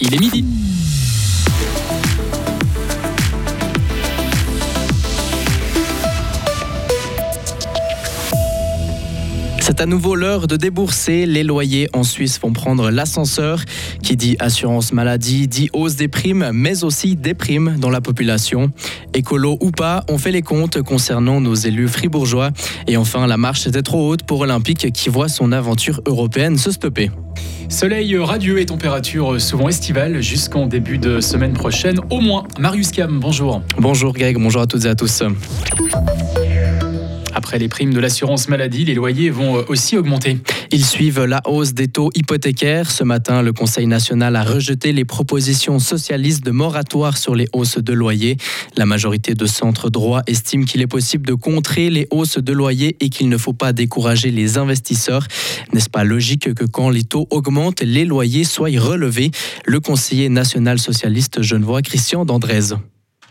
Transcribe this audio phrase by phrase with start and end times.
[0.00, 0.44] il est midi.
[9.60, 11.26] C'est à nouveau l'heure de débourser.
[11.26, 13.62] Les loyers en Suisse vont prendre l'ascenseur.
[14.02, 18.70] Qui dit assurance maladie dit hausse des primes, mais aussi des primes dans la population.
[19.12, 22.50] Écolo ou pas, on fait les comptes concernant nos élus fribourgeois.
[22.86, 26.70] Et enfin, la marche était trop haute pour Olympique qui voit son aventure européenne se
[26.70, 27.10] stopper.
[27.68, 32.44] Soleil radieux et température souvent estivale jusqu'en début de semaine prochaine, au moins.
[32.58, 33.62] Marius Cam, bonjour.
[33.78, 35.22] Bonjour Greg, bonjour à toutes et à tous.
[37.34, 40.38] Après les primes de l'assurance maladie, les loyers vont aussi augmenter.
[40.72, 42.90] Ils suivent la hausse des taux hypothécaires.
[42.90, 47.78] Ce matin, le Conseil national a rejeté les propositions socialistes de moratoire sur les hausses
[47.78, 48.36] de loyers.
[48.76, 52.96] La majorité de centres droits estime qu'il est possible de contrer les hausses de loyers
[53.00, 55.26] et qu'il ne faut pas décourager les investisseurs.
[55.72, 59.30] N'est-ce pas logique que quand les taux augmentent, les loyers soient relevés?
[59.64, 62.74] Le conseiller national socialiste genevois Christian Dandrez.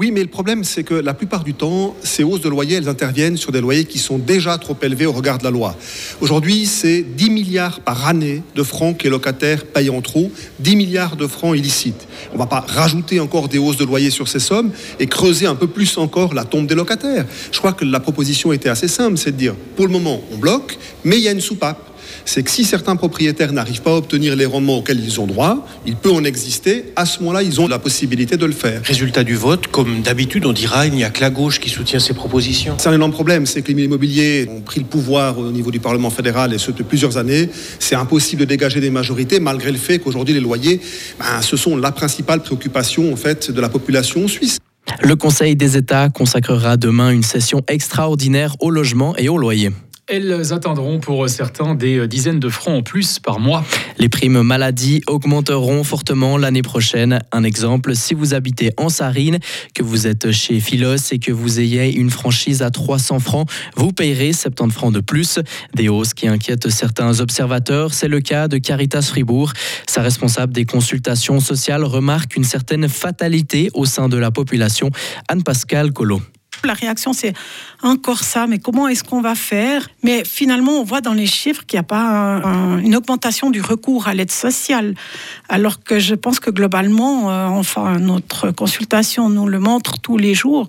[0.00, 2.88] Oui, mais le problème, c'est que la plupart du temps, ces hausses de loyers, elles
[2.88, 5.76] interviennent sur des loyers qui sont déjà trop élevés au regard de la loi.
[6.22, 10.76] Aujourd'hui, c'est 10 milliards par année de francs que les locataires payent en trop, 10
[10.76, 12.08] milliards de francs illicites.
[12.30, 15.44] On ne va pas rajouter encore des hausses de loyers sur ces sommes et creuser
[15.44, 17.26] un peu plus encore la tombe des locataires.
[17.52, 20.38] Je crois que la proposition était assez simple, c'est de dire, pour le moment, on
[20.38, 21.89] bloque, mais il y a une soupape
[22.24, 25.66] c'est que si certains propriétaires n'arrivent pas à obtenir les rendements auxquels ils ont droit,
[25.86, 26.86] il peut en exister.
[26.96, 28.80] À ce moment-là, ils ont la possibilité de le faire.
[28.84, 32.00] Résultat du vote, comme d'habitude, on dira il n'y a que la gauche qui soutient
[32.00, 32.76] ces propositions.
[32.78, 35.80] C'est un énorme problème, c'est que les immobiliers ont pris le pouvoir au niveau du
[35.80, 37.48] Parlement fédéral et ce depuis plusieurs années.
[37.78, 40.80] C'est impossible de dégager des majorités malgré le fait qu'aujourd'hui les loyers,
[41.18, 44.58] ben, ce sont la principale préoccupation en fait de la population suisse.
[45.02, 49.70] Le Conseil des États consacrera demain une session extraordinaire au logement et au loyer.
[50.12, 53.64] Elles atteindront pour certains des dizaines de francs en plus par mois.
[53.96, 57.20] Les primes maladie augmenteront fortement l'année prochaine.
[57.30, 59.38] Un exemple, si vous habitez en Sarine,
[59.72, 63.92] que vous êtes chez Philos et que vous ayez une franchise à 300 francs, vous
[63.92, 65.38] payerez 70 francs de plus.
[65.76, 67.94] Des hausses qui inquiètent certains observateurs.
[67.94, 69.52] C'est le cas de Caritas Fribourg.
[69.86, 74.90] Sa responsable des consultations sociales remarque une certaine fatalité au sein de la population.
[75.28, 76.20] Anne-Pascale Collot.
[76.64, 77.32] La réaction, c'est
[77.82, 79.88] encore ça, mais comment est-ce qu'on va faire?
[80.02, 82.42] Mais finalement, on voit dans les chiffres qu'il n'y a pas
[82.82, 84.94] une augmentation du recours à l'aide sociale,
[85.48, 90.34] alors que je pense que globalement, euh, enfin, notre consultation nous le montre tous les
[90.34, 90.68] jours,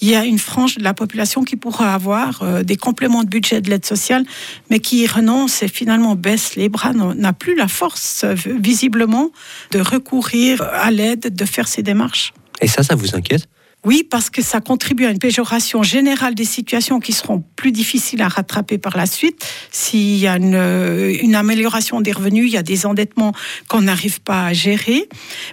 [0.00, 3.28] il y a une frange de la population qui pourra avoir euh, des compléments de
[3.28, 4.24] budget de l'aide sociale,
[4.70, 9.30] mais qui renonce et finalement baisse les bras, n'a plus la force, euh, visiblement,
[9.72, 12.32] de recourir à l'aide, de faire ces démarches.
[12.60, 13.48] Et ça, ça vous inquiète?
[13.84, 18.22] Oui, parce que ça contribue à une péjoration générale des situations qui seront plus difficiles
[18.22, 19.44] à rattraper par la suite.
[19.72, 23.32] S'il y a une, euh, amélioration des revenus, il y a des endettements
[23.68, 25.08] qu'on n'arrive pas à gérer.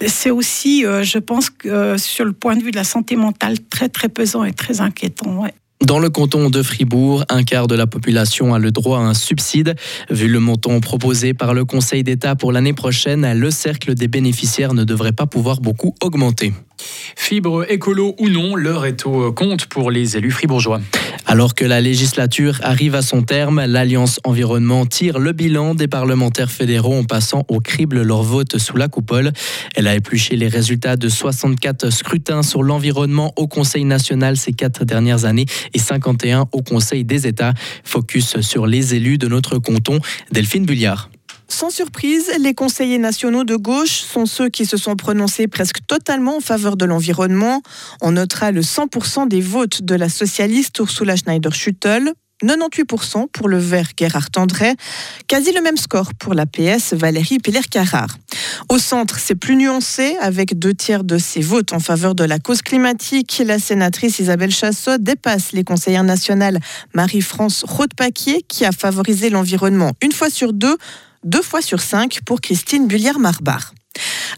[0.06, 3.57] C'est aussi, euh, je pense, euh, sur le point de vue de la santé mentale,
[3.68, 5.45] très très pesant et très inquiétant.
[5.81, 9.13] Dans le canton de Fribourg, un quart de la population a le droit à un
[9.13, 9.75] subside.
[10.12, 14.73] Vu le montant proposé par le Conseil d'État pour l'année prochaine, le cercle des bénéficiaires
[14.73, 16.53] ne devrait pas pouvoir beaucoup augmenter.
[17.16, 20.81] Fibre écolo ou non, l'heure est au compte pour les élus fribourgeois.
[21.25, 26.50] Alors que la législature arrive à son terme, l'Alliance Environnement tire le bilan des parlementaires
[26.50, 29.31] fédéraux en passant au crible leur vote sous la coupole.
[29.75, 34.86] Elle a épluché les résultats de 64 scrutins sur l'environnement au Conseil national ces quatre
[34.86, 37.53] dernières années et 51 au Conseil des États.
[37.84, 40.00] Focus sur les élus de notre canton.
[40.31, 41.09] Delphine Bulliard.
[41.50, 46.38] Sans surprise, les conseillers nationaux de gauche sont ceux qui se sont prononcés presque totalement
[46.38, 47.62] en faveur de l'environnement.
[48.02, 53.90] On notera le 100% des votes de la socialiste Ursula Schneider-Schüttel, 98% pour le vert
[53.98, 54.74] Gerhard André,
[55.28, 58.16] quasi le même score pour la PS Valérie Piller-Carrard.
[58.70, 62.40] Au centre, c'est plus nuancé, avec deux tiers de ses votes en faveur de la
[62.40, 63.42] cause climatique.
[63.46, 66.60] La sénatrice Isabelle Chassot dépasse les conseillères nationales
[66.94, 70.78] Marie-France Roth-Paquier, qui a favorisé l'environnement une fois sur deux,
[71.24, 73.74] deux fois sur cinq pour Christine Bullière-Marbar.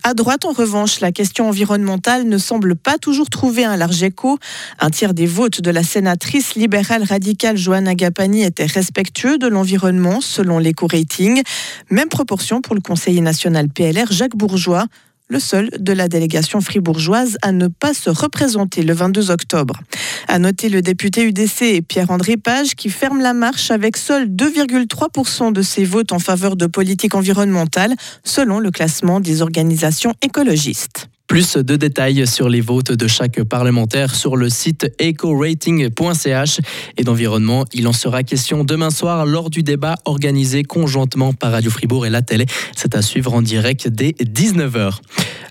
[0.03, 4.39] À droite, en revanche, la question environnementale ne semble pas toujours trouver un large écho.
[4.79, 10.21] Un tiers des votes de la sénatrice libérale radicale Johanna Gapani étaient respectueux de l'environnement
[10.21, 11.43] selon l'éco-rating.
[11.91, 14.87] Même proportion pour le conseiller national PLR Jacques Bourgeois
[15.31, 19.79] le seul de la délégation fribourgeoise à ne pas se représenter le 22 octobre.
[20.27, 25.61] À noter le député UDC Pierre-André Page qui ferme la marche avec seul 2,3% de
[25.61, 27.95] ses votes en faveur de politique environnementale,
[28.25, 31.10] selon le classement des organisations écologistes.
[31.31, 36.59] Plus de détails sur les votes de chaque parlementaire sur le site ecorating.ch
[36.97, 37.63] et d'environnement.
[37.71, 42.09] Il en sera question demain soir lors du débat organisé conjointement par Radio Fribourg et
[42.09, 42.47] la télé.
[42.75, 44.97] C'est à suivre en direct dès 19h.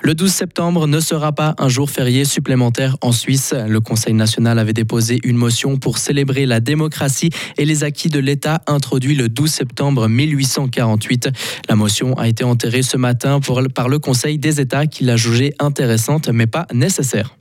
[0.02, 3.54] Le 12 septembre ne sera pas un jour férié supplémentaire en Suisse.
[3.66, 8.18] Le Conseil national avait déposé une motion pour célébrer la démocratie et les acquis de
[8.18, 11.30] l'État introduits le 12 septembre 1848.
[11.68, 13.40] La motion a été enterrée ce matin
[13.74, 17.36] par le Conseil des États qui l'a jugée intéressante mais pas nécessaire.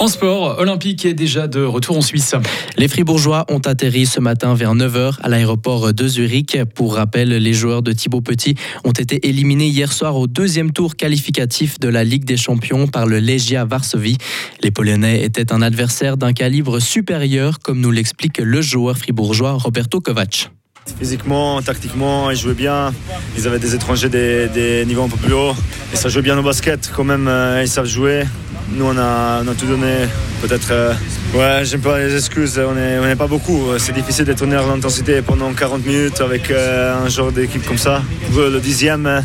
[0.00, 2.34] En sport, Olympique est déjà de retour en Suisse.
[2.76, 6.58] Les Fribourgeois ont atterri ce matin vers 9h à l'aéroport de Zurich.
[6.74, 10.96] Pour rappel, les joueurs de Thibaut Petit ont été éliminés hier soir au deuxième tour
[10.96, 14.18] qualificatif de la Ligue des Champions par le Legia Varsovie.
[14.60, 20.00] Les Polonais étaient un adversaire d'un calibre supérieur, comme nous l'explique le joueur fribourgeois Roberto
[20.00, 20.50] Kovac.
[20.98, 22.92] Physiquement, tactiquement, ils jouaient bien.
[23.36, 25.54] Ils avaient des étrangers des, niveaux un peu plus hauts.
[25.92, 26.90] Et ça jouait bien au basket.
[26.94, 28.24] Quand même, euh, ils savent jouer.
[28.70, 30.06] Nous, on a, tout donné.
[30.40, 30.70] Peut-être.
[30.70, 30.94] Euh,
[31.34, 32.58] ouais, j'aime pas les excuses.
[32.58, 33.78] On n'est pas beaucoup.
[33.78, 38.02] C'est difficile d'être en l'intensité pendant 40 minutes avec euh, un genre d'équipe comme ça.
[38.34, 39.22] Le dixième.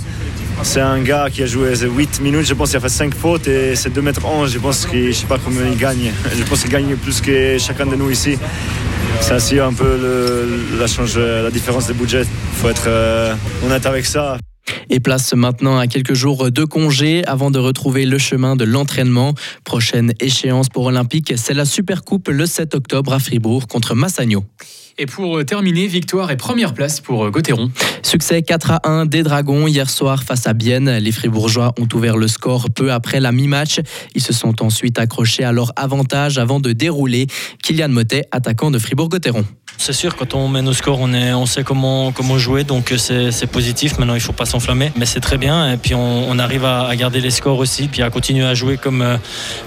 [0.64, 3.48] C'est un gars qui a joué 8 minutes, je pense qu'il a fait 5 fautes
[3.48, 4.88] et c'est 2 mètres 11, je pense
[5.28, 6.12] pas combien il gagne.
[6.36, 8.38] Je pense qu'il gagne plus que chacun de nous ici.
[9.22, 9.98] C'est aussi un peu
[10.80, 12.22] la, différence de budget.
[12.22, 13.34] Il faut être euh,
[13.66, 14.38] honnête avec ça.
[14.90, 19.34] Et place maintenant à quelques jours de congé avant de retrouver le chemin de l'entraînement.
[19.64, 24.44] Prochaine échéance pour Olympique, c'est la Super Coupe le 7 octobre à Fribourg contre Massagno.
[25.00, 27.70] Et pour terminer, victoire et première place pour Gauthieron.
[28.02, 30.90] Succès 4 à 1 des Dragons hier soir face à Bienne.
[30.98, 33.80] Les Fribourgeois ont ouvert le score peu après la mi-match.
[34.16, 37.28] Ils se sont ensuite accrochés à leur avantage avant de dérouler.
[37.62, 39.46] Kylian Motet, attaquant de Fribourg-Gotteron.
[39.80, 42.94] C'est sûr, quand on met nos scores, on, est, on sait comment, comment jouer, donc
[42.98, 44.00] c'est positif.
[44.00, 45.72] Maintenant, il ne faut pas s'enflammer, mais c'est très bien.
[45.72, 49.02] Et puis, on, arrive à, garder les scores aussi, puis à continuer à jouer comme,
[49.02, 49.18] euh,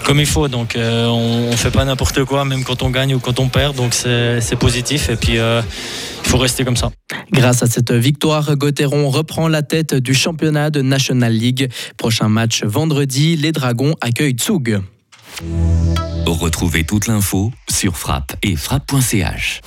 [0.05, 0.47] comme il faut.
[0.47, 3.47] Donc, euh, on ne fait pas n'importe quoi, même quand on gagne ou quand on
[3.47, 3.75] perd.
[3.75, 5.09] Donc, c'est positif.
[5.09, 5.61] Et puis, euh,
[6.23, 6.91] il faut rester comme ça.
[7.31, 11.69] Grâce à cette victoire, Gauthieron reprend la tête du championnat de National League.
[11.97, 14.81] Prochain match vendredi, les Dragons accueillent Zug.
[16.25, 19.61] Retrouvez toute l'info sur frappe et frappe.ch.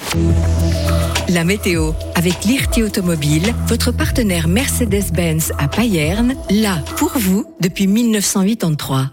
[1.28, 9.10] La météo avec l'IRT Automobile, votre partenaire Mercedes-Benz à Payerne, là pour vous depuis 1983.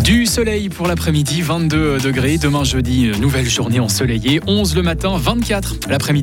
[0.00, 2.38] Du soleil pour l'après-midi, 22 degrés.
[2.38, 4.40] Demain jeudi, nouvelle journée ensoleillée.
[4.46, 6.20] 11 le matin, 24 l'après-midi.